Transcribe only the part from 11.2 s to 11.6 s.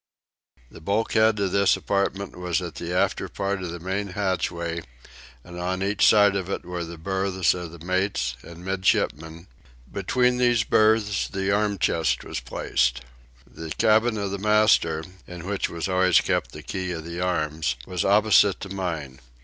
the